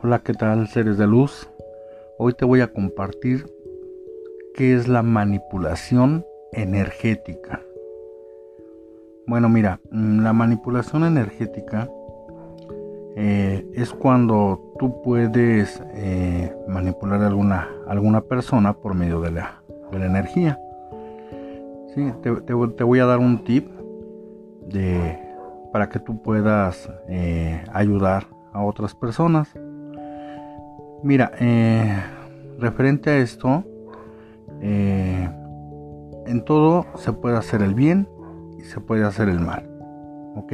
[0.00, 1.50] Hola, ¿qué tal seres de luz?
[2.18, 3.52] Hoy te voy a compartir
[4.54, 7.60] qué es la manipulación energética.
[9.26, 11.88] Bueno, mira, mm, la manipulación energética
[13.16, 19.64] eh, es cuando tú puedes eh, manipular a alguna, alguna persona por medio de la,
[19.90, 20.60] de la energía.
[22.22, 23.68] Te, voy a dar un tip
[24.68, 25.18] de,
[25.72, 29.52] para que tú puedas eh, ayudar a otras personas.
[31.02, 31.96] Mira, eh,
[32.58, 33.64] referente a esto,
[34.60, 35.28] eh,
[36.26, 38.08] en todo se puede hacer el bien
[38.58, 39.68] y se puede hacer el mal.
[40.34, 40.52] ¿Ok?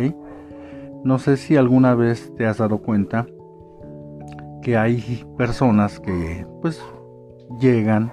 [1.03, 3.27] No sé si alguna vez te has dado cuenta
[4.62, 6.83] que hay personas que pues
[7.61, 8.11] llegan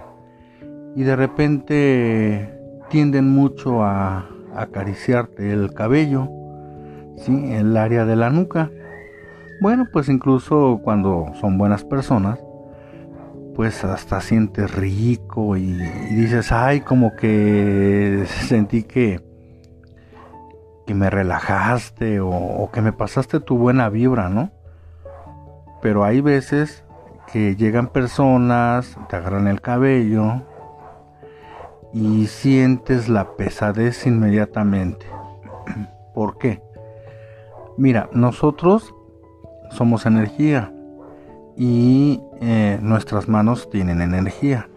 [0.96, 2.60] y de repente
[2.90, 6.30] tienden mucho a acariciarte el cabello,
[7.16, 7.54] ¿sí?
[7.54, 8.70] el área de la nuca.
[9.62, 12.44] Bueno, pues incluso cuando son buenas personas,
[13.54, 19.22] pues hasta sientes rico y, dices, ay, como que sentí que,
[20.88, 24.50] que me relajaste o, o, que me pasaste tu buena vibra, ¿no?
[25.80, 26.84] Pero hay veces
[27.32, 30.42] que llegan personas, te agarran el cabello
[31.94, 35.06] y sientes la pesadez inmediatamente.
[36.16, 36.64] ¿Por qué?
[37.78, 38.96] Mira, nosotros
[39.72, 40.72] somos energía
[41.58, 44.68] y eh, nuestras manos tienen energía.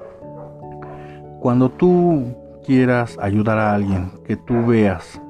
[1.41, 5.21] Cuando tú quieras ayudar a alguien que tú veas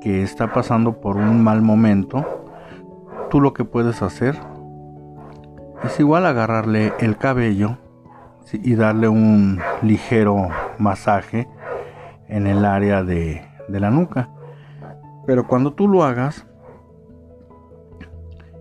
[0.00, 2.24] que está pasando por un mal momento,
[3.30, 4.36] tú lo que puedes hacer
[5.84, 7.78] es igual agarrarle el cabello
[8.52, 11.48] y darle un ligero masaje
[12.28, 14.28] en el área de, de la nuca.
[15.26, 16.46] Pero cuando tú lo hagas,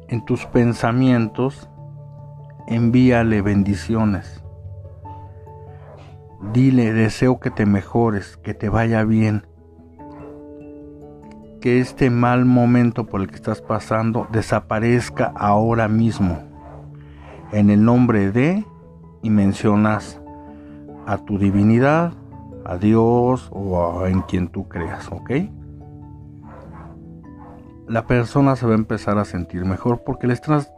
[0.10, 1.70] en tus pensamientos,
[2.68, 4.44] envíale bendiciones.
[6.52, 9.46] Dile, deseo que te mejores, que te vaya bien,
[11.62, 16.40] que este mal momento por el que estás pasando desaparezca ahora mismo.
[17.52, 18.66] En el nombre de,
[19.22, 20.20] y mencionas
[21.06, 22.14] a tu divinidad,
[22.66, 25.32] a Dios o en quien tú creas, ¿ok?
[27.90, 30.72] La persona se va a empezar a sentir mejor porque le estás,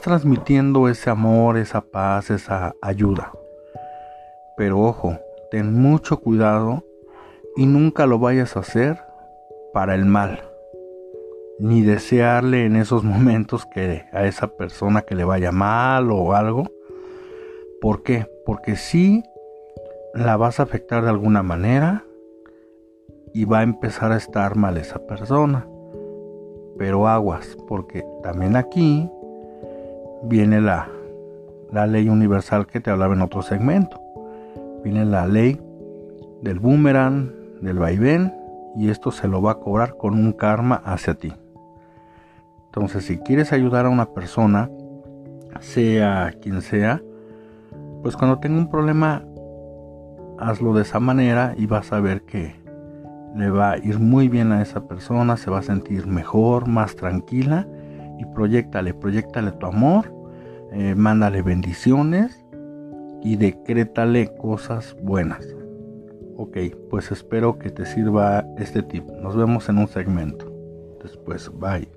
[0.00, 3.32] transmitiendo ese amor, esa paz, esa ayuda.
[4.56, 5.20] Pero ojo,
[5.52, 6.84] ten mucho cuidado
[7.54, 8.98] y nunca lo vayas a hacer
[9.72, 10.42] para el mal.
[11.60, 16.64] Ni desearle en esos momentos que a esa persona que le vaya mal o algo.
[17.80, 18.26] ¿Por qué?
[18.44, 19.22] Porque si
[20.12, 22.04] la vas a afectar de alguna manera
[23.32, 25.68] y va a empezar a estar mal esa persona.
[26.78, 29.10] Pero aguas, porque también aquí
[30.22, 30.88] viene la,
[31.72, 34.00] la ley universal que te hablaba en otro segmento.
[34.84, 35.60] Viene la ley
[36.42, 38.32] del boomerang, del vaivén,
[38.76, 41.32] y esto se lo va a cobrar con un karma hacia ti.
[42.66, 44.70] Entonces, si quieres ayudar a una persona,
[45.60, 47.02] sea quien sea,
[48.02, 49.24] pues cuando tenga un problema,
[50.38, 52.54] hazlo de esa manera y vas a ver que
[53.34, 56.96] le va a ir muy bien a esa persona, se va a sentir mejor, más
[56.96, 57.66] tranquila
[58.18, 60.12] y proyectale, proyectale tu amor,
[60.72, 62.44] eh, mándale bendiciones
[63.22, 65.46] y decrétale cosas buenas.
[66.36, 66.56] Ok,
[66.88, 69.04] pues espero que te sirva este tip.
[69.22, 70.52] Nos vemos en un segmento.
[71.02, 71.88] Después, bye.